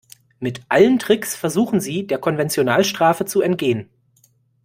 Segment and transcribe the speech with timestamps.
[0.39, 3.87] Mit allen Tricks versuchen sie, der Konventionalstrafe zu entgehen.